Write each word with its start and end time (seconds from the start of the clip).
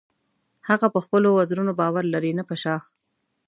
هغه 0.67 0.87
په 0.93 0.99
خپلو 1.05 1.29
وزرونو 1.37 1.71
باور 1.79 2.03
لري 2.13 2.31
نه 2.39 2.43
په 2.49 2.55
شاخ. 2.63 2.83